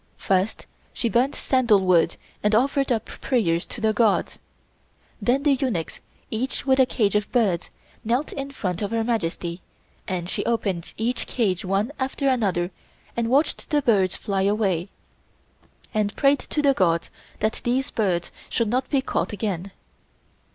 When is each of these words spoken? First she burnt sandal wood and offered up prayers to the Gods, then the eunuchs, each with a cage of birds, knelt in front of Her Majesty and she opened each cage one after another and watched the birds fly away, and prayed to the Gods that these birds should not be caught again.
First 0.17 0.65
she 0.93 1.09
burnt 1.09 1.35
sandal 1.35 1.79
wood 1.79 2.15
and 2.41 2.55
offered 2.55 2.91
up 2.91 3.05
prayers 3.05 3.67
to 3.67 3.79
the 3.81 3.93
Gods, 3.93 4.39
then 5.21 5.43
the 5.43 5.53
eunuchs, 5.53 5.99
each 6.31 6.65
with 6.65 6.79
a 6.79 6.87
cage 6.87 7.13
of 7.15 7.31
birds, 7.31 7.69
knelt 8.03 8.33
in 8.33 8.49
front 8.49 8.81
of 8.81 8.89
Her 8.89 9.03
Majesty 9.03 9.61
and 10.07 10.27
she 10.27 10.43
opened 10.43 10.95
each 10.97 11.27
cage 11.27 11.63
one 11.63 11.91
after 11.99 12.27
another 12.27 12.71
and 13.15 13.29
watched 13.29 13.69
the 13.69 13.83
birds 13.83 14.15
fly 14.15 14.41
away, 14.41 14.89
and 15.93 16.15
prayed 16.15 16.39
to 16.39 16.63
the 16.63 16.73
Gods 16.73 17.11
that 17.37 17.61
these 17.63 17.91
birds 17.91 18.31
should 18.49 18.69
not 18.69 18.89
be 18.89 19.03
caught 19.03 19.33
again. 19.33 19.69